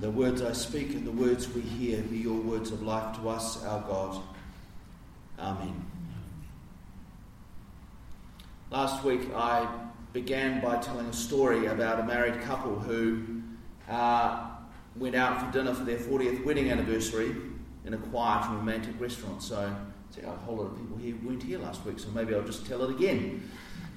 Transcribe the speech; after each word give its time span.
The 0.00 0.10
words 0.10 0.42
I 0.42 0.52
speak 0.52 0.90
and 0.90 1.04
the 1.04 1.10
words 1.10 1.52
we 1.52 1.60
hear 1.60 2.00
be 2.02 2.18
your 2.18 2.38
words 2.38 2.70
of 2.70 2.82
life 2.82 3.16
to 3.16 3.28
us, 3.28 3.64
our 3.64 3.80
God. 3.80 4.22
Amen. 5.40 5.84
Last 8.70 9.02
week 9.02 9.22
I 9.34 9.66
began 10.12 10.60
by 10.60 10.76
telling 10.76 11.06
a 11.06 11.12
story 11.12 11.66
about 11.66 11.98
a 11.98 12.04
married 12.04 12.40
couple 12.42 12.78
who 12.78 13.42
uh, 13.88 14.50
went 14.94 15.16
out 15.16 15.44
for 15.44 15.50
dinner 15.50 15.74
for 15.74 15.82
their 15.82 15.98
40th 15.98 16.44
wedding 16.44 16.70
anniversary 16.70 17.34
in 17.84 17.92
a 17.92 17.98
quiet 17.98 18.46
and 18.46 18.56
romantic 18.56 19.00
restaurant. 19.00 19.42
So, 19.42 19.74
see, 20.14 20.20
a 20.20 20.30
whole 20.30 20.58
lot 20.58 20.66
of 20.66 20.78
people 20.78 20.96
here 20.96 21.16
weren't 21.24 21.42
here 21.42 21.58
last 21.58 21.84
week, 21.84 21.98
so 21.98 22.08
maybe 22.10 22.36
I'll 22.36 22.42
just 22.42 22.66
tell 22.66 22.84
it 22.84 22.90
again. 22.90 23.50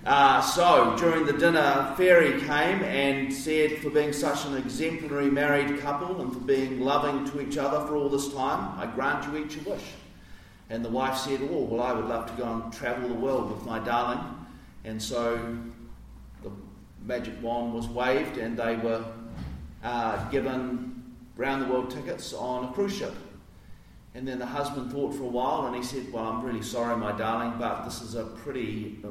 Uh, 0.04 0.42
so, 0.42 0.96
during 0.98 1.28
the 1.28 1.34
dinner, 1.34 1.94
Fairy 1.96 2.40
came 2.42 2.84
and 2.84 3.32
said, 3.32 3.78
for 3.78 3.92
being 3.92 4.12
such 4.12 4.46
an 4.46 4.58
exemplary 4.58 5.30
married 5.30 5.80
couple 5.80 6.22
and 6.22 6.34
for 6.34 6.40
being 6.40 6.82
loving 6.82 7.24
to 7.30 7.40
each 7.40 7.56
other 7.56 7.86
for 7.86 7.96
all 7.96 8.10
this 8.10 8.34
time, 8.34 8.80
I 8.80 8.88
grant 8.88 9.32
you 9.32 9.46
each 9.46 9.58
a 9.58 9.70
wish. 9.70 9.84
And 10.72 10.84
the 10.84 10.90
wife 10.90 11.18
said, 11.18 11.42
Oh, 11.52 11.66
well, 11.66 11.82
I 11.82 11.92
would 11.92 12.06
love 12.06 12.26
to 12.28 12.34
go 12.34 12.52
and 12.52 12.74
travel 12.74 13.10
the 13.10 13.14
world 13.14 13.52
with 13.52 13.64
my 13.64 13.78
darling. 13.78 14.24
And 14.86 15.02
so 15.02 15.56
the 16.42 16.52
magic 17.04 17.34
wand 17.44 17.74
was 17.74 17.88
waved 17.88 18.38
and 18.38 18.58
they 18.58 18.78
were 18.78 19.06
uh, 19.84 20.30
given 20.30 21.14
round 21.36 21.62
the 21.62 21.68
world 21.68 21.92
tickets 21.92 22.34
on 22.34 22.70
a 22.70 22.72
cruise 22.72 22.96
ship. 22.96 23.14
And 24.16 24.28
then 24.28 24.40
the 24.40 24.46
husband 24.46 24.92
thought 24.92 25.14
for 25.14 25.24
a 25.24 25.28
while 25.28 25.68
and 25.68 25.76
he 25.76 25.84
said, 25.84 26.12
Well, 26.12 26.24
I'm 26.24 26.42
really 26.44 26.64
sorry, 26.64 26.96
my 26.96 27.12
darling, 27.12 27.60
but 27.60 27.84
this 27.84 28.02
is 28.02 28.16
a 28.16 28.24
pretty 28.24 29.04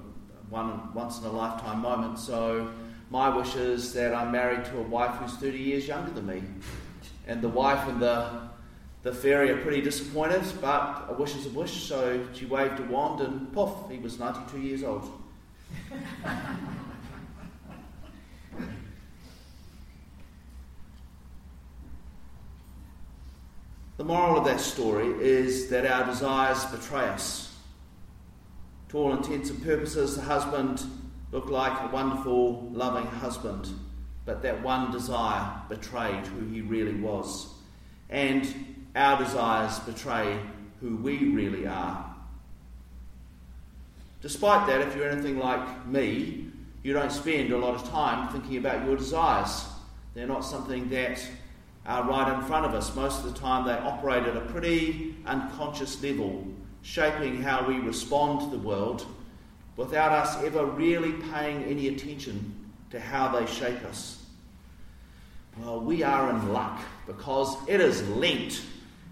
one 0.50 0.92
once 0.92 1.18
in 1.20 1.24
a 1.24 1.32
lifetime 1.32 1.80
moment. 1.80 2.18
So 2.18 2.70
my 3.10 3.34
wish 3.34 3.54
is 3.54 3.92
that 3.94 4.12
I'm 4.14 4.30
married 4.32 4.64
to 4.66 4.78
a 4.78 4.82
wife 4.82 5.14
who's 5.16 5.34
30 5.34 5.58
years 5.58 5.88
younger 5.88 6.10
than 6.10 6.26
me. 6.26 6.42
And 7.26 7.40
the 7.40 7.48
wife 7.48 7.88
and 7.88 8.02
the 8.02 8.50
the 9.02 9.14
fairy 9.14 9.50
are 9.50 9.56
pretty 9.62 9.80
disappointed, 9.80 10.42
but 10.60 11.06
a 11.08 11.14
wish 11.14 11.34
is 11.34 11.46
a 11.46 11.50
wish. 11.50 11.84
So 11.84 12.26
she 12.34 12.44
waved 12.44 12.80
a 12.80 12.82
wand, 12.82 13.22
and 13.22 13.50
poof, 13.52 13.70
he 13.90 13.96
was 13.98 14.18
92 14.18 14.60
years 14.60 14.82
old. 14.84 15.10
the 23.96 24.04
moral 24.04 24.36
of 24.36 24.44
that 24.44 24.60
story 24.60 25.08
is 25.18 25.70
that 25.70 25.86
our 25.86 26.04
desires 26.04 26.62
betray 26.66 27.08
us. 27.08 27.49
To 28.90 28.98
all 28.98 29.12
intents 29.12 29.50
and 29.50 29.62
purposes, 29.62 30.16
the 30.16 30.22
husband 30.22 30.82
looked 31.30 31.48
like 31.48 31.80
a 31.80 31.94
wonderful, 31.94 32.68
loving 32.72 33.06
husband, 33.06 33.68
but 34.24 34.42
that 34.42 34.64
one 34.64 34.90
desire 34.90 35.48
betrayed 35.68 36.26
who 36.26 36.48
he 36.48 36.60
really 36.60 36.94
was. 36.94 37.54
And 38.08 38.76
our 38.96 39.16
desires 39.22 39.78
betray 39.80 40.40
who 40.80 40.96
we 40.96 41.18
really 41.26 41.68
are. 41.68 42.04
Despite 44.22 44.66
that, 44.66 44.80
if 44.80 44.96
you're 44.96 45.08
anything 45.08 45.38
like 45.38 45.86
me, 45.86 46.48
you 46.82 46.92
don't 46.92 47.12
spend 47.12 47.52
a 47.52 47.58
lot 47.58 47.76
of 47.76 47.88
time 47.90 48.32
thinking 48.32 48.56
about 48.56 48.84
your 48.84 48.96
desires. 48.96 49.66
They're 50.14 50.26
not 50.26 50.44
something 50.44 50.88
that 50.88 51.24
are 51.86 52.08
right 52.08 52.34
in 52.34 52.42
front 52.42 52.66
of 52.66 52.74
us. 52.74 52.92
Most 52.96 53.24
of 53.24 53.32
the 53.32 53.38
time, 53.38 53.68
they 53.68 53.74
operate 53.74 54.24
at 54.24 54.36
a 54.36 54.40
pretty 54.40 55.14
unconscious 55.26 56.02
level 56.02 56.44
shaping 56.82 57.42
how 57.42 57.66
we 57.66 57.78
respond 57.78 58.40
to 58.40 58.46
the 58.56 58.62
world 58.62 59.06
without 59.76 60.12
us 60.12 60.42
ever 60.42 60.64
really 60.64 61.12
paying 61.32 61.64
any 61.64 61.88
attention 61.88 62.54
to 62.90 63.00
how 63.00 63.28
they 63.28 63.46
shape 63.46 63.82
us. 63.84 64.22
Well, 65.58 65.80
we 65.80 66.02
are 66.02 66.30
in 66.30 66.52
luck 66.52 66.80
because 67.06 67.56
it 67.68 67.80
is 67.80 68.06
Lent, 68.08 68.62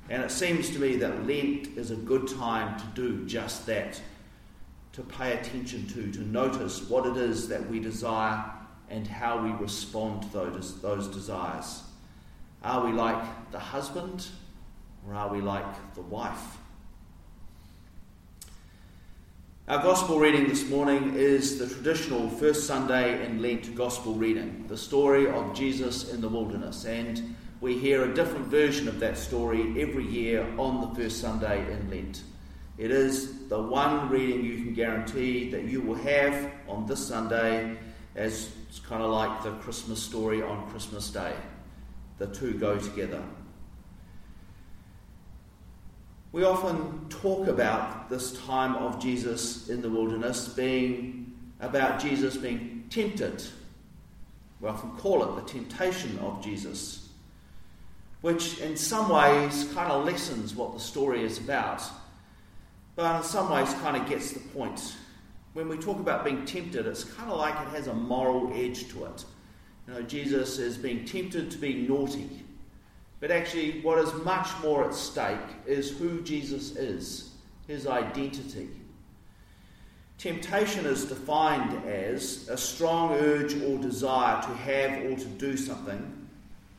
and 0.08 0.22
it 0.22 0.30
seems 0.30 0.70
to 0.70 0.78
me 0.78 0.96
that 0.96 1.26
Lent 1.26 1.68
is 1.76 1.90
a 1.90 1.96
good 1.96 2.28
time 2.28 2.78
to 2.78 2.86
do 2.94 3.26
just 3.26 3.66
that 3.66 4.00
to 4.92 5.04
pay 5.04 5.34
attention 5.34 5.86
to, 5.86 6.10
to 6.10 6.20
notice 6.22 6.88
what 6.88 7.06
it 7.06 7.16
is 7.16 7.48
that 7.48 7.68
we 7.70 7.78
desire 7.78 8.44
and 8.90 9.06
how 9.06 9.40
we 9.40 9.50
respond 9.52 10.22
to 10.22 10.28
those, 10.28 11.06
desires. 11.08 11.82
Are 12.64 12.84
we 12.84 12.92
like 12.92 13.52
the 13.52 13.60
husband 13.60 14.26
or 15.06 15.14
are 15.14 15.28
we 15.28 15.40
like 15.40 15.94
the 15.94 16.02
wife? 16.02 16.58
Our 19.68 19.82
gospel 19.82 20.18
reading 20.18 20.48
this 20.48 20.66
morning 20.70 21.12
is 21.14 21.58
the 21.58 21.68
traditional 21.68 22.30
first 22.30 22.66
Sunday 22.66 23.22
in 23.26 23.42
Lent 23.42 23.74
gospel 23.74 24.14
reading, 24.14 24.64
the 24.66 24.78
story 24.78 25.28
of 25.28 25.54
Jesus 25.54 26.10
in 26.10 26.22
the 26.22 26.28
wilderness. 26.28 26.86
And 26.86 27.36
we 27.60 27.76
hear 27.76 28.04
a 28.04 28.14
different 28.14 28.46
version 28.46 28.88
of 28.88 28.98
that 29.00 29.18
story 29.18 29.78
every 29.78 30.06
year 30.06 30.50
on 30.56 30.80
the 30.80 30.94
first 30.98 31.20
Sunday 31.20 31.70
in 31.70 31.90
Lent. 31.90 32.22
It 32.78 32.90
is 32.90 33.46
the 33.48 33.60
one 33.60 34.08
reading 34.08 34.42
you 34.42 34.56
can 34.56 34.72
guarantee 34.72 35.50
that 35.50 35.64
you 35.64 35.82
will 35.82 35.96
have 35.96 36.50
on 36.66 36.86
this 36.86 37.06
Sunday, 37.06 37.76
as 38.16 38.48
it's 38.70 38.78
kind 38.78 39.02
of 39.02 39.10
like 39.10 39.42
the 39.42 39.50
Christmas 39.56 40.02
story 40.02 40.42
on 40.42 40.66
Christmas 40.70 41.10
Day. 41.10 41.34
The 42.16 42.28
two 42.28 42.54
go 42.54 42.78
together. 42.78 43.22
We 46.30 46.44
often 46.44 47.08
talk 47.08 47.48
about 47.48 48.10
this 48.10 48.38
time 48.44 48.76
of 48.76 49.00
Jesus 49.00 49.70
in 49.70 49.80
the 49.80 49.88
wilderness 49.88 50.48
being 50.48 51.32
about 51.60 52.00
Jesus 52.00 52.36
being 52.36 52.84
tempted. 52.90 53.42
We 54.60 54.68
often 54.68 54.90
call 54.96 55.22
it 55.24 55.36
the 55.36 55.50
temptation 55.50 56.18
of 56.18 56.42
Jesus, 56.44 57.08
which 58.20 58.58
in 58.60 58.76
some 58.76 59.08
ways 59.08 59.70
kind 59.72 59.90
of 59.90 60.04
lessens 60.04 60.54
what 60.54 60.74
the 60.74 60.80
story 60.80 61.22
is 61.22 61.38
about, 61.38 61.82
but 62.94 63.16
in 63.16 63.22
some 63.22 63.50
ways 63.50 63.72
kind 63.74 63.96
of 63.96 64.06
gets 64.06 64.32
the 64.32 64.40
point. 64.40 64.96
When 65.54 65.68
we 65.68 65.78
talk 65.78 65.98
about 65.98 66.24
being 66.24 66.44
tempted, 66.44 66.86
it's 66.86 67.04
kind 67.04 67.30
of 67.30 67.38
like 67.38 67.54
it 67.54 67.68
has 67.68 67.86
a 67.86 67.94
moral 67.94 68.52
edge 68.54 68.88
to 68.90 69.06
it. 69.06 69.24
You 69.86 69.94
know, 69.94 70.02
Jesus 70.02 70.58
is 70.58 70.76
being 70.76 71.06
tempted 71.06 71.50
to 71.52 71.58
be 71.58 71.86
naughty. 71.88 72.44
But 73.20 73.30
actually, 73.30 73.80
what 73.80 73.98
is 73.98 74.12
much 74.24 74.48
more 74.62 74.84
at 74.84 74.94
stake 74.94 75.38
is 75.66 75.90
who 75.98 76.22
Jesus 76.22 76.76
is, 76.76 77.34
his 77.66 77.86
identity. 77.86 78.68
Temptation 80.18 80.86
is 80.86 81.04
defined 81.04 81.84
as 81.84 82.48
a 82.48 82.56
strong 82.56 83.12
urge 83.14 83.54
or 83.62 83.78
desire 83.78 84.40
to 84.42 84.48
have 84.48 85.04
or 85.04 85.16
to 85.16 85.24
do 85.24 85.56
something, 85.56 86.28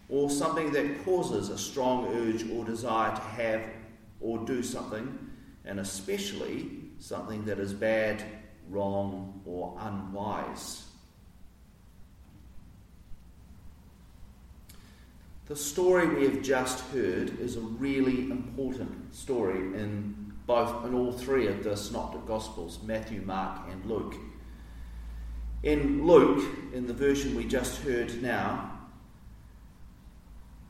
or 0.10 0.30
something 0.30 0.72
that 0.72 1.06
causes 1.06 1.50
a 1.50 1.58
strong 1.58 2.08
urge 2.16 2.50
or 2.52 2.66
desire 2.66 3.16
to 3.16 3.22
have 3.22 3.62
or 4.22 4.40
do 4.40 4.64
something, 4.64 5.18
and 5.66 5.80
especially 5.80 6.70
something 7.00 7.46
that 7.46 7.60
is 7.60 7.74
bad, 7.74 8.24
wrong, 8.70 9.42
or 9.46 9.78
unwise. 9.80 10.89
The 15.50 15.56
story 15.56 16.08
we 16.08 16.26
have 16.26 16.44
just 16.44 16.80
heard 16.92 17.40
is 17.40 17.58
a 17.58 17.62
really 17.62 18.30
important 18.30 19.16
story 19.16 19.58
in 19.58 20.32
both 20.46 20.86
in 20.86 20.94
all 20.94 21.12
three 21.12 21.48
of 21.48 21.64
the 21.64 21.76
synoptic 21.76 22.28
gospels, 22.28 22.78
Matthew, 22.84 23.22
Mark, 23.22 23.62
and 23.72 23.84
Luke. 23.86 24.14
In 25.64 26.06
Luke, 26.06 26.46
in 26.72 26.86
the 26.86 26.94
version 26.94 27.36
we 27.36 27.46
just 27.46 27.82
heard 27.82 28.22
now, 28.22 28.78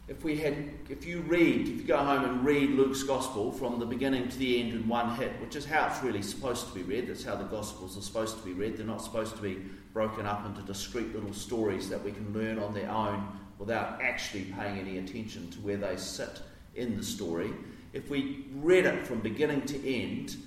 if 0.07 0.23
we 0.23 0.37
had 0.37 0.71
if 0.87 1.05
you 1.05 1.19
read, 1.27 1.67
if 1.67 1.75
you 1.75 1.83
go 1.83 1.97
home 1.97 2.23
and 2.23 2.45
read 2.45 2.69
Luke's 2.69 3.03
gospel 3.03 3.51
from 3.51 3.79
the 3.79 3.85
beginning 3.85 4.29
to 4.29 4.37
the 4.37 4.61
end 4.61 4.71
in 4.71 4.87
one 4.87 5.13
hit, 5.17 5.33
which 5.41 5.57
is 5.57 5.65
how 5.65 5.87
it's 5.87 6.01
really 6.01 6.21
supposed 6.21 6.69
to 6.69 6.73
be 6.73 6.83
read, 6.83 7.09
that's 7.09 7.25
how 7.25 7.35
the 7.35 7.43
gospels 7.43 7.97
are 7.97 8.01
supposed 8.01 8.37
to 8.39 8.45
be 8.45 8.53
read. 8.53 8.77
They're 8.77 8.85
not 8.85 9.03
supposed 9.03 9.35
to 9.35 9.41
be 9.41 9.57
broken 9.93 10.25
up 10.25 10.45
into 10.45 10.61
discrete 10.61 11.13
little 11.13 11.33
stories 11.33 11.89
that 11.89 12.03
we 12.03 12.11
can 12.11 12.33
learn 12.33 12.59
on 12.59 12.73
their 12.73 12.89
own 12.89 13.27
without 13.57 14.01
actually 14.01 14.45
paying 14.45 14.79
any 14.79 14.97
attention 14.97 15.49
to 15.51 15.59
where 15.59 15.77
they 15.77 15.97
sit 15.97 16.41
in 16.75 16.95
the 16.95 17.03
story. 17.03 17.51
If 17.93 18.09
we 18.09 18.45
read 18.55 18.85
it 18.85 19.05
from 19.05 19.19
beginning 19.19 19.63
to 19.63 19.89
end, 19.89 20.37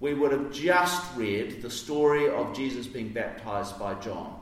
we 0.00 0.14
would 0.14 0.32
have 0.32 0.52
just 0.52 1.02
read 1.16 1.62
the 1.62 1.70
story 1.70 2.28
of 2.28 2.54
Jesus 2.54 2.86
being 2.86 3.10
baptized 3.10 3.78
by 3.78 3.94
John. 3.94 4.40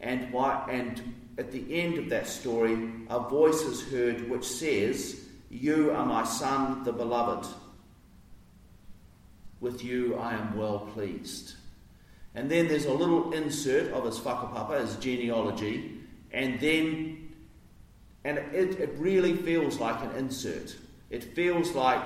And, 0.00 0.32
why, 0.32 0.66
and 0.70 1.14
at 1.38 1.52
the 1.52 1.64
end 1.80 1.98
of 1.98 2.08
that 2.08 2.26
story, 2.26 2.90
a 3.08 3.20
voice 3.20 3.62
is 3.62 3.88
heard 3.88 4.28
which 4.28 4.44
says, 4.44 5.24
You 5.50 5.92
are 5.92 6.06
my 6.06 6.24
son, 6.24 6.84
the 6.84 6.92
beloved. 6.92 7.48
With 9.60 9.84
you 9.84 10.16
I 10.16 10.34
am 10.34 10.56
well 10.56 10.88
pleased. 10.92 11.54
And 12.34 12.50
then 12.50 12.68
there's 12.68 12.84
a 12.84 12.92
little 12.92 13.32
insert 13.32 13.92
of 13.92 14.04
his 14.04 14.18
whakapapa, 14.18 14.80
his 14.80 14.96
genealogy, 14.96 15.98
and 16.32 16.60
then 16.60 17.28
and 18.24 18.38
it, 18.52 18.78
it 18.78 18.90
really 18.98 19.34
feels 19.34 19.78
like 19.78 20.02
an 20.02 20.10
insert. 20.16 20.76
It 21.08 21.24
feels 21.24 21.72
like 21.72 22.02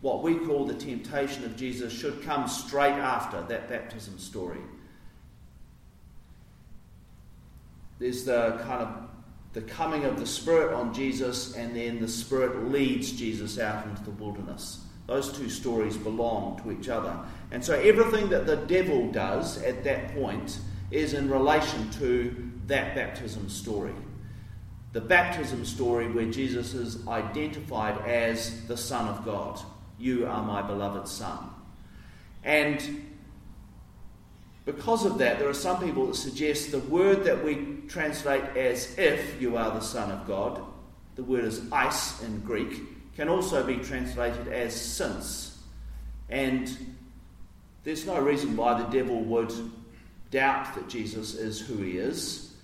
what 0.00 0.22
we 0.22 0.36
call 0.36 0.64
the 0.64 0.74
temptation 0.74 1.44
of 1.44 1.56
Jesus 1.56 1.92
should 1.92 2.22
come 2.22 2.46
straight 2.46 2.92
after 2.92 3.42
that 3.42 3.68
baptism 3.68 4.18
story. 4.18 4.60
There's 7.98 8.24
the 8.24 8.60
kind 8.64 8.82
of 8.82 9.08
the 9.52 9.62
coming 9.62 10.04
of 10.04 10.18
the 10.18 10.26
Spirit 10.26 10.72
on 10.72 10.94
Jesus, 10.94 11.56
and 11.56 11.74
then 11.74 12.00
the 12.00 12.08
Spirit 12.08 12.70
leads 12.70 13.10
Jesus 13.12 13.58
out 13.58 13.86
into 13.86 14.02
the 14.04 14.12
wilderness. 14.12 14.84
Those 15.10 15.32
two 15.32 15.50
stories 15.50 15.96
belong 15.96 16.62
to 16.62 16.70
each 16.70 16.88
other. 16.88 17.12
And 17.50 17.64
so 17.64 17.74
everything 17.74 18.28
that 18.28 18.46
the 18.46 18.54
devil 18.54 19.10
does 19.10 19.60
at 19.60 19.82
that 19.82 20.14
point 20.14 20.60
is 20.92 21.14
in 21.14 21.28
relation 21.28 21.90
to 21.98 22.52
that 22.68 22.94
baptism 22.94 23.48
story. 23.48 23.92
The 24.92 25.00
baptism 25.00 25.64
story 25.64 26.08
where 26.08 26.26
Jesus 26.26 26.74
is 26.74 27.04
identified 27.08 28.06
as 28.06 28.64
the 28.68 28.76
Son 28.76 29.08
of 29.08 29.24
God. 29.24 29.60
You 29.98 30.28
are 30.28 30.44
my 30.44 30.62
beloved 30.62 31.08
Son. 31.08 31.38
And 32.44 33.10
because 34.64 35.04
of 35.04 35.18
that, 35.18 35.40
there 35.40 35.48
are 35.48 35.54
some 35.54 35.82
people 35.82 36.06
that 36.06 36.14
suggest 36.14 36.70
the 36.70 36.78
word 36.78 37.24
that 37.24 37.44
we 37.44 37.78
translate 37.88 38.44
as 38.56 38.96
if 38.96 39.42
you 39.42 39.56
are 39.56 39.72
the 39.72 39.80
Son 39.80 40.12
of 40.12 40.24
God, 40.28 40.62
the 41.16 41.24
word 41.24 41.46
is 41.46 41.62
eis 41.72 42.22
in 42.22 42.38
Greek, 42.42 42.80
can 43.16 43.28
also 43.28 43.64
be 43.66 43.76
translated 43.76 44.48
as 44.48 44.74
since. 44.74 45.58
And 46.28 46.96
there's 47.84 48.06
no 48.06 48.20
reason 48.20 48.56
why 48.56 48.80
the 48.80 48.88
devil 48.88 49.20
would 49.20 49.52
doubt 50.30 50.74
that 50.74 50.88
Jesus 50.88 51.34
is 51.34 51.60
who 51.60 51.78
he 51.78 51.98
is. 51.98 52.54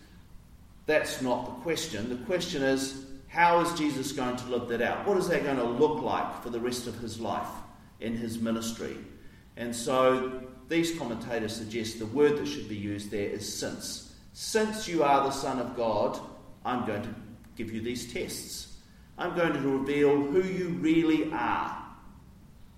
That's 0.87 1.21
not 1.21 1.47
the 1.47 1.63
question. 1.63 2.09
The 2.09 2.25
question 2.25 2.63
is, 2.63 3.05
how 3.29 3.61
is 3.61 3.77
Jesus 3.79 4.13
going 4.13 4.37
to 4.37 4.47
live 4.47 4.69
that 4.69 4.81
out? 4.81 5.07
What 5.07 5.19
is 5.19 5.29
that 5.29 5.43
going 5.43 5.57
to 5.57 5.65
look 5.65 6.01
like 6.01 6.43
for 6.43 6.51
the 6.51 6.61
rest 6.61 6.87
of 6.87 6.99
his 7.01 7.21
life 7.21 7.49
in 8.01 8.17
his 8.17 8.39
ministry? 8.39 8.97
And 9.57 9.75
so 9.75 10.43
these 10.69 10.97
commentators 10.97 11.55
suggest 11.55 11.99
the 11.99 12.07
word 12.07 12.39
that 12.39 12.47
should 12.47 12.69
be 12.69 12.77
used 12.77 13.11
there 13.11 13.29
is 13.29 13.53
since. 13.53 14.15
Since 14.33 14.87
you 14.87 15.03
are 15.03 15.25
the 15.25 15.31
Son 15.31 15.59
of 15.59 15.77
God, 15.77 16.21
I'm 16.65 16.87
going 16.87 17.03
to 17.03 17.15
give 17.57 17.73
you 17.73 17.81
these 17.81 18.13
tests. 18.13 18.76
I'm 19.19 19.35
going 19.35 19.55
to 19.55 19.61
reveal 19.61 20.23
who 20.23 20.43
you 20.43 20.69
really 20.81 21.33
are. 21.33 21.85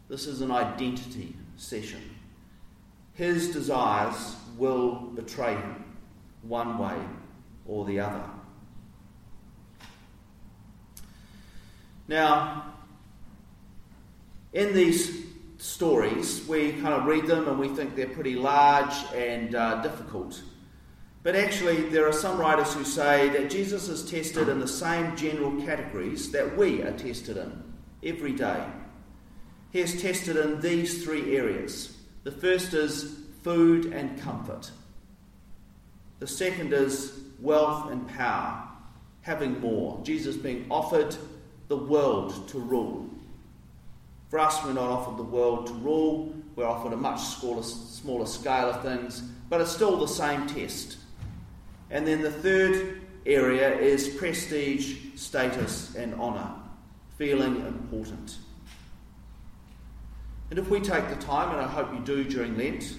This 0.09 0.27
is 0.27 0.41
an 0.41 0.51
identity 0.51 1.35
session. 1.57 2.03
His 3.15 3.53
desires 3.53 4.37
will 4.57 4.95
betray 5.15 5.55
him 5.55 5.85
one 6.43 6.79
way 6.79 6.97
or 7.67 7.85
the 7.85 8.01
other. 8.01 8.23
Now, 12.07 12.75
in 14.53 14.73
these 14.73 15.27
stories, 15.59 16.47
we 16.47 16.73
kind 16.73 16.95
of 16.95 17.05
read 17.05 17.27
them 17.27 17.49
and 17.49 17.59
we 17.59 17.69
think 17.69 17.97
they're 17.97 18.09
pretty 18.09 18.37
large 18.37 18.95
and 19.15 19.55
uh, 19.55 19.83
difficult. 19.83 20.41
But 21.29 21.37
actually, 21.37 21.83
there 21.91 22.09
are 22.09 22.13
some 22.15 22.39
writers 22.39 22.73
who 22.73 22.85
say 22.85 23.29
that 23.29 23.51
Jesus 23.51 23.91
is 23.91 24.11
tested 24.11 24.49
in 24.49 24.61
the 24.61 24.67
same 24.67 25.15
general 25.15 25.61
categories 25.61 26.33
that 26.33 26.57
we 26.57 26.81
are 26.81 26.93
tested 26.93 27.37
in 27.37 27.65
every 28.03 28.33
day. 28.33 28.65
He 29.71 29.81
is 29.81 30.01
tested 30.01 30.37
in 30.37 30.59
these 30.63 31.05
three 31.05 31.37
areas. 31.37 31.95
The 32.25 32.33
first 32.33 32.73
is 32.73 33.19
food 33.43 33.93
and 33.93 34.19
comfort, 34.19 34.71
the 36.19 36.27
second 36.27 36.73
is 36.73 37.21
wealth 37.41 37.91
and 37.91 38.09
power, 38.09 38.67
having 39.21 39.61
more. 39.61 40.01
Jesus 40.05 40.35
being 40.35 40.65
offered 40.71 41.15
the 41.69 41.77
world 41.77 42.49
to 42.49 42.59
rule. 42.59 43.07
For 44.31 44.39
us, 44.39 44.65
we're 44.65 44.73
not 44.73 44.89
offered 44.89 45.19
the 45.19 45.25
world 45.25 45.67
to 45.67 45.75
rule, 45.75 46.35
we're 46.57 46.65
offered 46.65 46.95
a 46.95 46.97
much 46.97 47.21
smaller, 47.21 47.63
smaller 47.65 48.25
scale 48.25 48.71
of 48.71 48.81
things, 48.81 49.21
but 49.51 49.61
it's 49.61 49.73
still 49.73 49.99
the 49.99 50.09
same 50.09 50.47
test. 50.47 50.97
And 51.91 52.07
then 52.07 52.23
the 52.23 52.31
third 52.31 53.01
area 53.25 53.77
is 53.79 54.09
prestige, 54.09 54.97
status, 55.15 55.95
and 55.95 56.15
honour, 56.15 56.51
feeling 57.17 57.57
important. 57.67 58.37
And 60.51 60.59
if 60.59 60.69
we 60.69 60.81
take 60.81 61.09
the 61.09 61.17
time, 61.17 61.51
and 61.51 61.61
I 61.61 61.67
hope 61.67 61.93
you 61.93 62.01
do 62.01 62.25
during 62.25 62.57
Lent, 62.57 62.97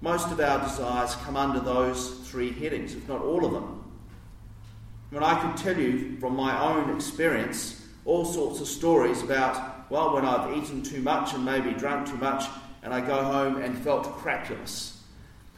most 0.00 0.30
of 0.30 0.40
our 0.40 0.60
desires 0.60 1.14
come 1.16 1.36
under 1.36 1.60
those 1.60 2.18
three 2.28 2.52
headings, 2.52 2.94
if 2.94 3.08
not 3.08 3.20
all 3.20 3.44
of 3.44 3.52
them. 3.52 3.84
When 5.10 5.24
I 5.24 5.40
can 5.40 5.56
tell 5.56 5.76
you 5.76 6.18
from 6.18 6.36
my 6.36 6.60
own 6.60 6.94
experience 6.94 7.86
all 8.04 8.24
sorts 8.24 8.60
of 8.60 8.68
stories 8.68 9.22
about, 9.22 9.90
well, 9.90 10.14
when 10.14 10.24
I've 10.24 10.56
eaten 10.56 10.82
too 10.82 11.00
much 11.00 11.34
and 11.34 11.44
maybe 11.44 11.72
drunk 11.72 12.08
too 12.08 12.16
much, 12.16 12.44
and 12.82 12.92
I 12.92 13.00
go 13.00 13.22
home 13.22 13.60
and 13.60 13.76
felt 13.78 14.04
crapulous 14.18 14.97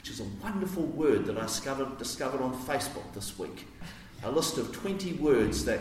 which 0.00 0.08
is 0.08 0.20
a 0.20 0.24
wonderful 0.42 0.84
word 0.84 1.26
that 1.26 1.36
I 1.36 1.42
discovered, 1.42 1.98
discovered 1.98 2.40
on 2.40 2.54
Facebook 2.62 3.12
this 3.12 3.38
week. 3.38 3.66
A 4.22 4.30
list 4.30 4.56
of 4.56 4.72
20 4.72 5.12
words 5.14 5.62
that 5.66 5.80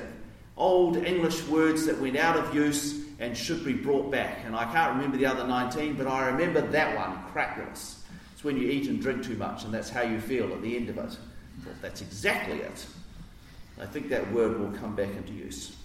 old 0.58 0.98
English 0.98 1.48
words 1.48 1.86
that 1.86 1.98
went 2.02 2.18
out 2.18 2.36
of 2.36 2.54
use 2.54 3.06
and 3.20 3.36
should 3.36 3.64
be 3.64 3.72
brought 3.72 4.12
back. 4.12 4.40
And 4.44 4.58
I 4.58 4.66
can't 4.74 4.94
remember 4.94 5.16
the 5.16 5.26
other 5.26 5.48
19, 5.48 5.94
but 5.94 6.06
I 6.06 6.28
remember 6.28 6.60
that 6.60 6.98
one, 6.98 7.32
crapulous. 7.32 8.04
It's 8.34 8.44
when 8.44 8.58
you 8.58 8.70
eat 8.70 8.90
and 8.90 9.02
drink 9.02 9.24
too 9.24 9.38
much, 9.38 9.64
and 9.64 9.74
that's 9.74 9.90
how 9.90 10.02
you 10.02 10.20
feel 10.20 10.52
at 10.52 10.62
the 10.62 10.76
end 10.76 10.90
of 10.90 10.98
it. 10.98 11.18
Well, 11.66 11.76
that's 11.82 12.02
exactly 12.02 12.60
it. 12.60 12.86
I 13.80 13.86
think 13.86 14.10
that 14.10 14.30
word 14.34 14.60
will 14.60 14.78
come 14.80 14.98
back 14.98 15.16
into 15.16 15.32
use. 15.32 15.78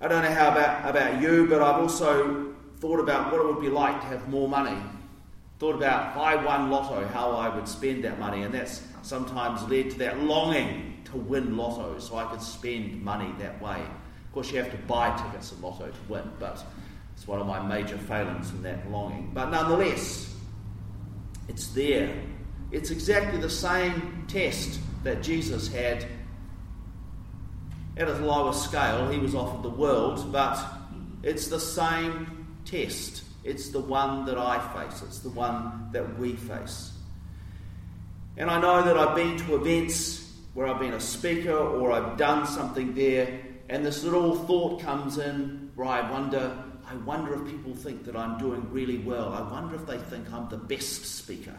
I 0.00 0.06
don't 0.06 0.22
know 0.22 0.32
how 0.32 0.52
about, 0.52 0.88
about 0.88 1.20
you, 1.20 1.48
but 1.48 1.60
I've 1.60 1.80
also 1.80 2.54
thought 2.78 3.00
about 3.00 3.32
what 3.32 3.40
it 3.40 3.46
would 3.48 3.60
be 3.60 3.68
like 3.68 4.00
to 4.02 4.06
have 4.06 4.28
more 4.28 4.48
money 4.48 4.80
thought 5.60 5.76
about 5.76 6.12
if 6.12 6.16
I 6.16 6.42
won 6.42 6.70
lotto, 6.70 7.06
how 7.08 7.32
I 7.32 7.54
would 7.54 7.68
spend 7.68 8.02
that 8.04 8.18
money, 8.18 8.42
and 8.42 8.52
that's 8.52 8.82
sometimes 9.02 9.62
led 9.70 9.90
to 9.90 9.98
that 9.98 10.18
longing 10.20 11.02
to 11.04 11.16
win 11.18 11.56
lotto 11.56 11.98
so 11.98 12.16
I 12.16 12.24
could 12.24 12.40
spend 12.40 13.02
money 13.02 13.32
that 13.38 13.60
way. 13.60 13.76
Of 13.80 14.32
course, 14.32 14.50
you 14.50 14.58
have 14.58 14.70
to 14.70 14.78
buy 14.78 15.14
tickets 15.16 15.52
of 15.52 15.62
lotto 15.62 15.88
to 15.88 16.12
win, 16.12 16.30
but 16.38 16.64
it's 17.14 17.28
one 17.28 17.40
of 17.40 17.46
my 17.46 17.60
major 17.60 17.98
failings 17.98 18.50
in 18.50 18.62
that 18.62 18.90
longing. 18.90 19.32
But 19.34 19.50
nonetheless, 19.50 20.34
it's 21.46 21.66
there. 21.68 22.10
It's 22.72 22.90
exactly 22.90 23.38
the 23.38 23.50
same 23.50 24.24
test 24.28 24.80
that 25.04 25.22
Jesus 25.22 25.68
had 25.68 26.06
at 27.98 28.08
a 28.08 28.14
lower 28.14 28.54
scale. 28.54 29.10
He 29.10 29.18
was 29.18 29.34
offered 29.34 29.62
the 29.62 29.68
world, 29.68 30.32
but 30.32 30.58
it's 31.22 31.48
the 31.48 31.60
same 31.60 32.46
test. 32.64 33.24
It's 33.42 33.70
the 33.70 33.80
one 33.80 34.26
that 34.26 34.36
I 34.36 34.58
face, 34.74 35.02
it's 35.02 35.20
the 35.20 35.30
one 35.30 35.88
that 35.92 36.18
we 36.18 36.34
face. 36.34 36.92
And 38.36 38.50
I 38.50 38.60
know 38.60 38.82
that 38.82 38.96
I've 38.96 39.16
been 39.16 39.36
to 39.38 39.56
events 39.56 40.32
where 40.54 40.66
I've 40.66 40.80
been 40.80 40.94
a 40.94 41.00
speaker 41.00 41.56
or 41.56 41.92
I've 41.92 42.16
done 42.16 42.46
something 42.46 42.94
there, 42.94 43.40
and 43.68 43.84
this 43.84 44.02
little 44.04 44.34
thought 44.34 44.80
comes 44.80 45.18
in 45.18 45.70
where 45.74 45.88
I 45.88 46.10
wonder, 46.10 46.56
I 46.86 46.96
wonder 46.96 47.34
if 47.34 47.50
people 47.50 47.74
think 47.74 48.04
that 48.04 48.16
I'm 48.16 48.38
doing 48.38 48.70
really 48.70 48.98
well. 48.98 49.32
I 49.32 49.40
wonder 49.50 49.74
if 49.74 49.86
they 49.86 49.98
think 49.98 50.30
I'm 50.32 50.48
the 50.48 50.56
best 50.56 51.04
speaker. 51.04 51.56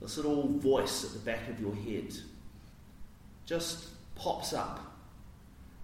This 0.00 0.16
little 0.16 0.48
voice 0.58 1.04
at 1.04 1.12
the 1.12 1.20
back 1.20 1.48
of 1.48 1.60
your 1.60 1.74
head 1.74 2.12
just 3.46 3.88
pops 4.16 4.52
up 4.52 4.91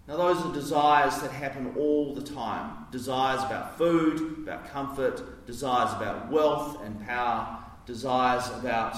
now, 0.08 0.16
those 0.16 0.40
are 0.42 0.54
desires 0.54 1.18
that 1.18 1.30
happen 1.32 1.74
all 1.76 2.14
the 2.14 2.22
time 2.22 2.86
desires 2.90 3.42
about 3.42 3.76
food, 3.76 4.38
about 4.38 4.66
comfort, 4.70 5.46
desires 5.46 5.92
about 5.92 6.30
wealth 6.30 6.82
and 6.82 7.06
power, 7.06 7.58
desires 7.84 8.48
about 8.58 8.96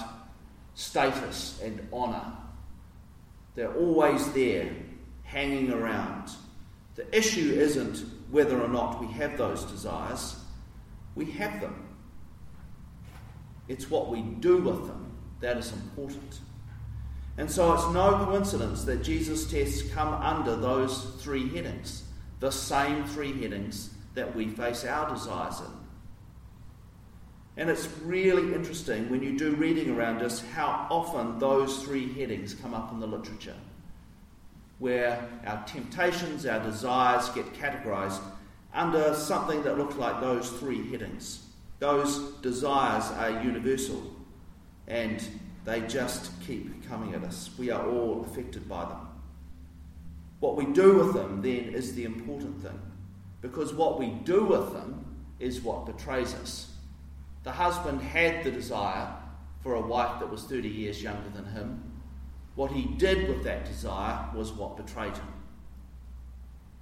status 0.74 1.60
and 1.64 1.84
honour. 1.92 2.32
They're 3.56 3.74
always 3.74 4.32
there, 4.32 4.70
hanging 5.24 5.72
around. 5.72 6.30
The 6.94 7.16
issue 7.16 7.54
isn't 7.58 8.04
whether 8.30 8.62
or 8.62 8.68
not 8.68 9.00
we 9.00 9.08
have 9.08 9.36
those 9.36 9.64
desires, 9.64 10.36
we 11.16 11.24
have 11.32 11.60
them. 11.60 11.88
It's 13.66 13.90
what 13.90 14.10
we 14.10 14.22
do 14.22 14.58
with 14.58 14.86
them 14.86 15.12
that 15.40 15.56
is 15.56 15.72
important. 15.72 16.38
And 17.40 17.50
so 17.50 17.72
it's 17.72 17.88
no 17.94 18.22
coincidence 18.26 18.84
that 18.84 19.02
Jesus' 19.02 19.50
tests 19.50 19.90
come 19.94 20.12
under 20.12 20.54
those 20.56 21.06
three 21.20 21.48
headings, 21.48 22.04
the 22.38 22.50
same 22.50 23.02
three 23.04 23.32
headings 23.32 23.94
that 24.12 24.36
we 24.36 24.48
face 24.48 24.84
our 24.84 25.08
desires 25.08 25.60
in. 25.60 25.72
And 27.56 27.70
it's 27.70 27.88
really 28.02 28.54
interesting 28.54 29.08
when 29.08 29.22
you 29.22 29.38
do 29.38 29.52
reading 29.52 29.88
around 29.88 30.20
us 30.20 30.44
how 30.52 30.86
often 30.90 31.38
those 31.38 31.82
three 31.82 32.12
headings 32.12 32.52
come 32.52 32.74
up 32.74 32.92
in 32.92 33.00
the 33.00 33.06
literature, 33.06 33.56
where 34.78 35.26
our 35.46 35.64
temptations, 35.64 36.44
our 36.44 36.62
desires 36.62 37.30
get 37.30 37.54
categorized 37.54 38.20
under 38.74 39.14
something 39.14 39.62
that 39.62 39.78
looks 39.78 39.96
like 39.96 40.20
those 40.20 40.50
three 40.50 40.90
headings. 40.90 41.46
Those 41.78 42.18
desires 42.42 43.04
are 43.12 43.42
universal 43.42 44.02
and 44.86 45.26
they 45.64 45.82
just 45.82 46.30
keep 46.46 46.88
coming 46.88 47.14
at 47.14 47.24
us. 47.24 47.50
We 47.58 47.70
are 47.70 47.86
all 47.88 48.24
affected 48.24 48.68
by 48.68 48.84
them. 48.84 49.08
What 50.40 50.56
we 50.56 50.66
do 50.66 50.96
with 50.96 51.12
them 51.12 51.42
then 51.42 51.74
is 51.74 51.94
the 51.94 52.04
important 52.04 52.62
thing, 52.62 52.80
because 53.42 53.74
what 53.74 53.98
we 53.98 54.10
do 54.24 54.44
with 54.44 54.72
them 54.72 55.04
is 55.38 55.60
what 55.60 55.86
betrays 55.86 56.34
us. 56.34 56.72
The 57.42 57.52
husband 57.52 58.00
had 58.00 58.44
the 58.44 58.50
desire 58.50 59.12
for 59.62 59.74
a 59.74 59.80
wife 59.80 60.20
that 60.20 60.30
was 60.30 60.44
30 60.44 60.68
years 60.68 61.02
younger 61.02 61.28
than 61.30 61.46
him. 61.46 61.90
what 62.54 62.72
he 62.72 62.82
did 62.98 63.28
with 63.28 63.42
that 63.44 63.64
desire 63.64 64.28
was 64.34 64.52
what 64.52 64.76
betrayed 64.76 65.16
him. 65.16 65.32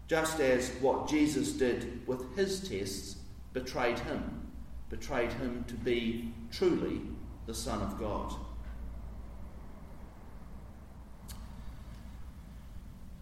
Just 0.09 0.41
as 0.41 0.71
what 0.81 1.09
Jesus 1.09 1.53
did 1.53 2.07
with 2.07 2.35
his 2.35 2.67
tests 2.69 3.19
betrayed 3.53 3.99
him, 4.01 4.49
betrayed 4.89 5.33
him 5.35 5.65
to 5.69 5.75
be 5.75 6.33
truly 6.51 7.03
the 7.47 7.55
Son 7.55 7.81
of 7.83 7.99
God. 7.99 8.35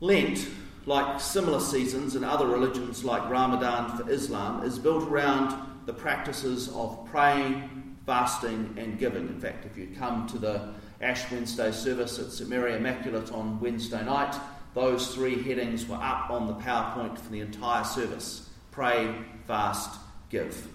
Lent, 0.00 0.48
like 0.84 1.20
similar 1.20 1.60
seasons 1.60 2.16
in 2.16 2.24
other 2.24 2.46
religions 2.46 3.04
like 3.04 3.28
Ramadan 3.30 3.96
for 3.96 4.10
Islam, 4.10 4.62
is 4.62 4.78
built 4.78 5.04
around 5.04 5.54
the 5.86 5.92
practices 5.92 6.68
of 6.68 7.06
praying, 7.06 7.96
fasting, 8.04 8.74
and 8.76 8.98
giving. 8.98 9.28
In 9.28 9.40
fact, 9.40 9.64
if 9.64 9.76
you 9.76 9.88
come 9.98 10.26
to 10.28 10.38
the 10.38 10.74
Ash 11.00 11.30
Wednesday 11.30 11.72
service 11.72 12.18
at 12.18 12.30
St 12.30 12.48
Mary 12.48 12.74
Immaculate 12.74 13.32
on 13.32 13.58
Wednesday 13.60 14.04
night, 14.04 14.34
those 14.74 15.14
three 15.14 15.42
headings 15.42 15.86
were 15.86 15.96
up 15.96 16.30
on 16.30 16.46
the 16.46 16.54
PowerPoint 16.54 17.18
for 17.18 17.30
the 17.30 17.40
entire 17.40 17.84
service 17.84 18.48
pray, 18.70 19.14
fast, 19.46 19.98
give. 20.28 20.68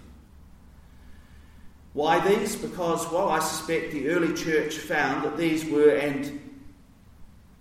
Why 1.93 2.19
these? 2.27 2.55
Because, 2.55 3.09
well, 3.11 3.29
I 3.29 3.37
suspect 3.37 3.91
the 3.91 4.09
early 4.09 4.33
church 4.33 4.77
found 4.77 5.23
that 5.23 5.37
these 5.37 5.63
were, 5.65 5.91
and 5.91 6.50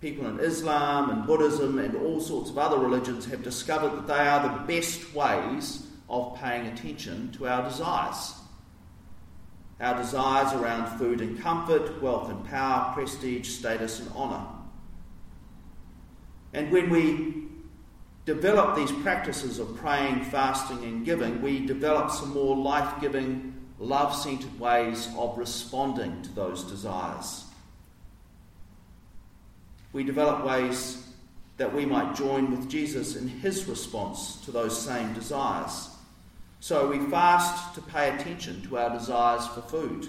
people 0.01 0.25
in 0.25 0.39
Islam 0.39 1.11
and 1.11 1.27
Buddhism 1.27 1.77
and 1.77 1.95
all 1.95 2.19
sorts 2.19 2.49
of 2.49 2.57
other 2.57 2.79
religions 2.79 3.25
have 3.27 3.43
discovered 3.43 3.95
that 3.95 4.07
they 4.07 4.27
are 4.27 4.41
the 4.49 4.63
best 4.63 5.13
ways 5.13 5.85
of 6.09 6.35
paying 6.39 6.65
attention 6.67 7.31
to 7.33 7.47
our 7.47 7.63
desires. 7.69 8.33
Our 9.79 10.01
desires 10.01 10.53
around 10.53 10.97
food 10.97 11.21
and 11.21 11.39
comfort, 11.39 12.01
wealth 12.01 12.29
and 12.29 12.43
power, 12.45 12.91
prestige, 12.93 13.47
status 13.47 13.99
and 13.99 14.11
honour. 14.13 14.45
And 16.53 16.71
when 16.71 16.89
we 16.89 17.45
develop 18.25 18.75
these 18.75 18.91
practices 19.03 19.59
of 19.59 19.75
praying, 19.77 20.23
fasting, 20.25 20.83
and 20.83 21.05
giving, 21.05 21.41
we 21.41 21.65
develop 21.65 22.09
some 22.11 22.33
more 22.33 22.55
life 22.55 22.99
giving, 23.01 23.53
love 23.79 24.15
centered 24.15 24.59
ways 24.59 25.07
of 25.17 25.37
responding 25.37 26.21
to 26.23 26.29
those 26.33 26.63
desires. 26.63 27.45
We 29.93 30.03
develop 30.03 30.45
ways 30.45 31.07
that 31.57 31.73
we 31.73 31.85
might 31.85 32.15
join 32.15 32.49
with 32.51 32.69
Jesus 32.69 33.15
in 33.15 33.27
his 33.27 33.65
response 33.65 34.41
to 34.45 34.51
those 34.51 34.79
same 34.79 35.13
desires. 35.13 35.89
So 36.59 36.89
we 36.89 36.99
fast 37.09 37.75
to 37.75 37.81
pay 37.81 38.09
attention 38.15 38.61
to 38.63 38.77
our 38.77 38.89
desires 38.91 39.47
for 39.47 39.61
food. 39.61 40.07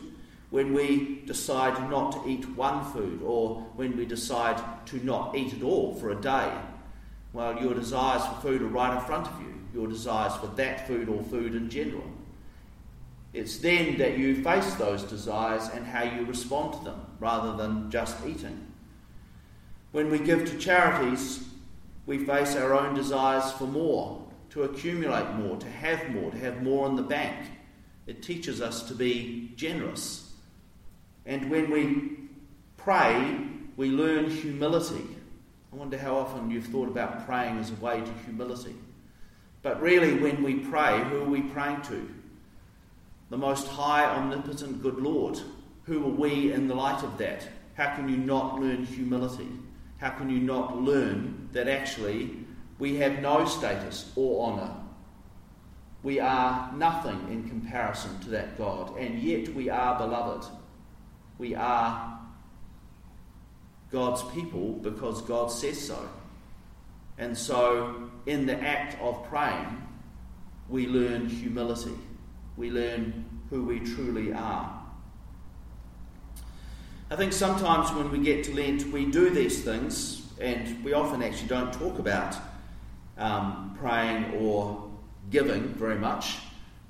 When 0.51 0.75
we 0.75 1.23
decide 1.27 1.91
not 1.91 2.13
to 2.13 2.29
eat 2.29 2.49
one 2.51 2.85
food, 2.93 3.23
or 3.23 3.61
when 3.75 3.97
we 3.97 4.05
decide 4.05 4.63
to 4.87 5.05
not 5.05 5.35
eat 5.35 5.55
at 5.55 5.63
all 5.63 5.95
for 5.95 6.11
a 6.11 6.21
day, 6.21 6.53
well, 7.33 7.59
your 7.59 7.73
desires 7.75 8.25
for 8.27 8.35
food 8.43 8.63
are 8.63 8.67
right 8.67 8.95
in 8.95 9.05
front 9.05 9.27
of 9.27 9.41
you, 9.41 9.55
your 9.75 9.89
desires 9.89 10.35
for 10.37 10.49
that 10.49 10.87
food 10.87 11.09
or 11.09 11.23
food 11.25 11.55
in 11.55 11.71
general. 11.71 12.05
It's 13.33 13.57
then 13.59 13.97
that 13.97 14.19
you 14.19 14.45
face 14.45 14.75
those 14.75 15.05
desires 15.05 15.71
and 15.73 15.87
how 15.87 16.03
you 16.03 16.27
respond 16.27 16.75
to 16.75 16.85
them, 16.85 17.01
rather 17.19 17.57
than 17.57 17.91
just 17.91 18.17
eating. 18.27 18.72
When 19.93 20.11
we 20.11 20.19
give 20.19 20.51
to 20.51 20.59
charities, 20.59 21.47
we 22.07 22.25
face 22.25 22.57
our 22.57 22.75
own 22.75 22.95
desires 22.95 23.53
for 23.53 23.67
more, 23.67 24.27
to 24.51 24.65
accumulate 24.65 25.31
more, 25.35 25.57
to 25.59 25.69
have 25.69 26.09
more, 26.11 26.31
to 26.31 26.39
have 26.39 26.63
more 26.63 26.89
in 26.89 26.97
the 26.97 27.03
bank. 27.03 27.37
It 28.07 28.23
teaches 28.23 28.61
us 28.61 28.83
to 28.89 28.95
be 28.95 29.53
generous. 29.55 30.33
And 31.27 31.51
when 31.51 31.71
we 31.71 32.19
pray, 32.79 33.39
we 33.77 33.91
learn 33.91 34.31
humility. 34.31 35.07
I 35.73 35.77
wonder 35.77 35.99
how 35.99 36.17
often 36.17 36.51
you've 36.51 36.67
thought 36.67 36.89
about 36.89 37.27
praying 37.27 37.59
as 37.59 37.71
a 37.71 37.75
way 37.75 38.01
to 38.01 38.13
humility. 38.25 38.75
But 39.63 39.81
really, 39.81 40.15
when 40.15 40.43
we 40.43 40.55
pray, 40.55 41.03
who 41.05 41.21
are 41.21 41.29
we 41.29 41.43
praying 41.43 41.83
to? 41.83 42.11
The 43.31 43.37
Most 43.37 43.69
High, 43.69 44.05
Omnipotent, 44.05 44.83
Good 44.83 44.97
Lord. 44.97 45.39
Who 45.85 46.05
are 46.05 46.15
we 46.15 46.53
in 46.53 46.67
the 46.67 46.75
light 46.75 47.03
of 47.05 47.19
that? 47.19 47.47
How 47.75 47.95
can 47.95 48.09
you 48.09 48.17
not 48.17 48.61
learn 48.61 48.85
humility? 48.85 49.49
How 50.03 50.11
can 50.11 50.29
you 50.29 50.41
not 50.41 50.83
learn 50.83 51.49
that 51.53 51.69
actually 51.69 52.35
we 52.81 52.97
have 52.97 53.21
no 53.21 53.47
status 53.47 54.11
or 54.17 54.49
honour. 54.49 54.75
We 56.03 56.19
are 56.19 56.73
nothing 56.75 57.29
in 57.31 57.49
comparison 57.49 58.19
to 58.23 58.31
that 58.31 58.59
God, 58.59 58.97
and 58.99 59.21
yet 59.21 59.55
we 59.55 59.71
are 59.71 59.97
beloved. 59.97 60.51
We 61.39 61.55
are 61.55 62.19
God's 63.93 64.25
people 64.35 64.73
because 64.83 65.23
God 65.23 65.53
says 65.53 65.81
so. 65.81 66.09
And 67.17 67.39
so, 67.39 68.11
in 68.27 68.47
the 68.47 68.61
act 68.61 69.01
of 69.01 69.25
praying, 69.29 69.87
we 70.69 70.89
learn 70.89 71.29
humility. 71.29 71.95
We 72.57 72.73
learn 72.73 73.25
who 73.51 73.63
we 73.63 73.79
truly 73.79 74.33
are. 74.33 74.82
I 77.13 77.17
think 77.17 77.35
sometimes 77.35 77.93
when 77.93 78.11
we 78.11 78.21
get 78.21 78.43
to 78.45 78.55
Lent, 78.55 78.91
we 78.91 79.05
do 79.05 79.29
these 79.29 79.63
things, 79.63 80.23
and 80.41 80.83
we 80.83 80.95
often 80.95 81.23
actually 81.23 81.49
don't 81.49 81.71
talk 81.71 81.99
about 81.99 82.35
um, 83.19 83.77
praying 83.79 84.33
or 84.41 84.91
giving 85.29 85.65
very 85.75 85.99
much, 85.99 86.39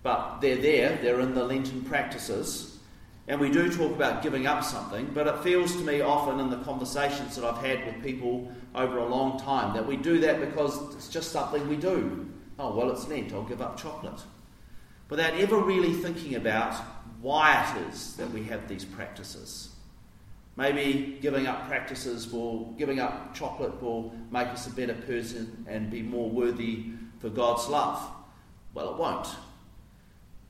but 0.05 0.41
they're 0.41 0.59
there, 0.59 0.97
they're 1.03 1.19
in 1.19 1.35
the 1.35 1.43
Lenten 1.43 1.83
practices. 1.83 2.79
And 3.27 3.41
we 3.41 3.51
do 3.51 3.69
talk 3.69 3.91
about 3.91 4.23
giving 4.23 4.47
up 4.47 4.63
something, 4.63 5.11
but 5.13 5.27
it 5.27 5.39
feels 5.39 5.73
to 5.73 5.83
me 5.83 6.03
often 6.03 6.39
in 6.39 6.51
the 6.51 6.59
conversations 6.59 7.35
that 7.35 7.45
I've 7.45 7.61
had 7.61 7.85
with 7.85 8.05
people 8.05 8.49
over 8.77 8.99
a 8.99 9.09
long 9.09 9.41
time 9.41 9.75
that 9.75 9.85
we 9.85 9.97
do 9.97 10.21
that 10.21 10.39
because 10.39 10.95
it's 10.95 11.09
just 11.09 11.33
something 11.33 11.67
we 11.67 11.75
do. 11.75 12.31
Oh, 12.61 12.77
well, 12.77 12.93
it's 12.93 13.09
Lent, 13.09 13.33
I'll 13.33 13.43
give 13.43 13.61
up 13.61 13.77
chocolate. 13.77 14.21
Without 15.11 15.35
ever 15.35 15.57
really 15.57 15.95
thinking 15.95 16.37
about 16.37 16.75
why 17.21 17.75
it 17.75 17.89
is 17.89 18.15
that 18.19 18.31
we 18.31 18.45
have 18.45 18.69
these 18.69 18.85
practices. 18.85 19.72
Maybe 20.57 21.19
giving 21.23 21.47
up 21.47 21.67
practices 21.67 22.31
will, 22.31 22.75
giving 22.77 23.01
up 23.01 23.35
chocolate 23.35 23.83
will 23.83 24.15
make 24.31 24.49
us 24.49 24.67
a 24.67 24.71
better 24.71 24.95
person 24.95 25.65
and 25.67 25.91
be 25.91 26.03
more 26.03 26.29
worthy 26.29 26.87
for 27.21 27.31
God's 27.31 27.69
love. 27.69 27.99
Well, 28.75 28.91
it 28.91 28.99
won't. 28.99 29.29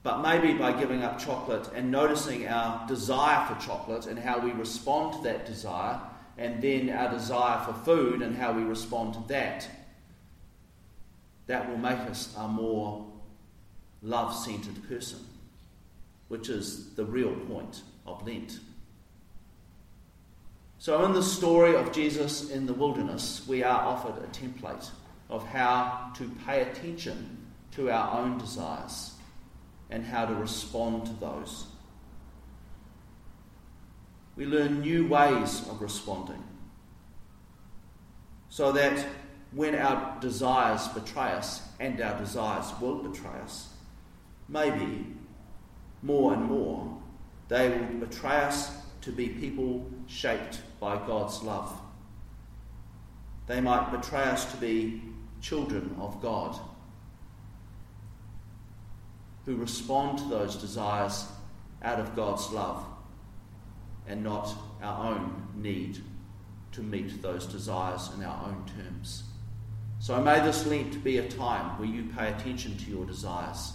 But 0.03 0.21
maybe 0.21 0.59
by 0.59 0.73
giving 0.73 1.05
up 1.05 1.21
chocolate 1.21 1.69
and 1.75 1.91
noticing 1.91 2.49
our 2.49 2.87
desire 2.89 3.47
for 3.47 3.65
chocolate 3.65 4.07
and 4.07 4.19
how 4.19 4.41
we 4.41 4.51
respond 4.51 5.15
to 5.15 5.23
that 5.23 5.47
desire, 5.47 6.01
and 6.37 6.61
then 6.61 6.91
our 6.91 7.11
desire 7.11 7.65
for 7.65 7.73
food 7.73 8.23
and 8.23 8.35
how 8.35 8.53
we 8.53 8.63
respond 8.63 9.15
to 9.15 9.23
that, 9.29 9.69
that 11.47 11.69
will 11.69 11.79
make 11.79 11.99
us 12.01 12.35
a 12.37 12.49
more 12.49 13.07
love 14.03 14.35
centered 14.35 14.89
person, 14.89 15.21
which 16.27 16.49
is 16.49 16.95
the 16.95 17.05
real 17.05 17.35
point 17.47 17.83
of 18.05 18.27
Lent. 18.27 18.59
So, 20.83 21.05
in 21.05 21.13
the 21.13 21.23
story 21.23 21.77
of 21.77 21.93
Jesus 21.93 22.51
in 22.51 22.67
the 22.67 22.75
wilderness, 22.75 23.47
we 23.47 23.63
are 23.63 23.83
offered 23.83 24.21
a 24.21 24.27
template 24.37 24.91
of 25.31 25.47
how 25.47 26.11
to 26.17 26.29
pay 26.45 26.63
attention 26.63 27.47
to 27.77 27.89
our 27.89 28.19
own 28.19 28.37
desires 28.39 29.13
and 29.91 30.05
how 30.05 30.25
to 30.27 30.35
respond 30.35 31.07
to 31.07 31.13
those. 31.21 31.67
We 34.35 34.45
learn 34.45 34.81
new 34.81 35.07
ways 35.07 35.61
of 35.69 35.81
responding 35.81 36.43
so 38.49 38.73
that 38.73 39.07
when 39.53 39.77
our 39.77 40.19
desires 40.19 40.89
betray 40.89 41.31
us, 41.31 41.63
and 41.79 42.01
our 42.01 42.19
desires 42.19 42.67
will 42.81 43.05
betray 43.05 43.39
us, 43.45 43.69
maybe 44.49 45.07
more 46.03 46.35
and 46.35 46.43
more, 46.43 47.01
they 47.47 47.69
will 47.69 48.01
betray 48.01 48.39
us 48.39 48.82
to 49.03 49.13
be 49.13 49.29
people 49.29 49.85
shaped 50.07 50.61
by 50.81 50.97
God's 50.97 51.43
love. 51.43 51.73
They 53.47 53.61
might 53.61 53.91
betray 53.91 54.23
us 54.23 54.51
to 54.53 54.57
be 54.57 55.03
children 55.41 55.97
of 56.01 56.23
God 56.23 56.59
who 59.45 59.57
respond 59.57 60.19
to 60.19 60.25
those 60.25 60.55
desires 60.57 61.27
out 61.83 61.99
of 61.99 62.15
God's 62.15 62.49
love 62.51 62.85
and 64.07 64.23
not 64.23 64.55
our 64.81 65.13
own 65.13 65.49
need 65.57 65.99
to 66.73 66.81
meet 66.81 67.21
those 67.21 67.47
desires 67.47 68.11
in 68.17 68.23
our 68.25 68.47
own 68.47 68.65
terms. 68.77 69.25
So 69.99 70.21
may 70.21 70.41
this 70.41 70.67
Lent 70.67 71.03
be 71.03 71.19
a 71.19 71.29
time 71.29 71.79
where 71.79 71.89
you 71.89 72.05
pay 72.17 72.29
attention 72.29 72.77
to 72.79 72.91
your 72.91 73.05
desires. 73.05 73.73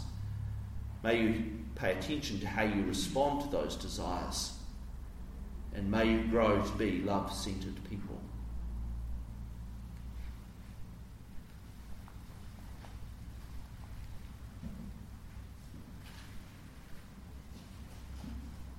May 1.04 1.22
you 1.22 1.44
pay 1.76 1.92
attention 1.92 2.40
to 2.40 2.48
how 2.48 2.64
you 2.64 2.84
respond 2.84 3.42
to 3.42 3.48
those 3.50 3.76
desires 3.76 4.54
and 5.78 5.90
may 5.92 6.10
you 6.10 6.24
grow 6.24 6.62
to 6.62 6.72
be 6.74 7.04
love 7.04 7.32
centered 7.32 7.76
people. 7.90 8.07